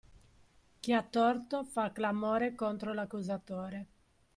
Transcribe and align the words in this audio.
Chi 0.79 0.93
ha 0.93 1.03
torto 1.03 1.63
fa 1.63 1.91
clamore 1.91 2.55
contro 2.55 2.91
l'accusatore. 2.91 3.87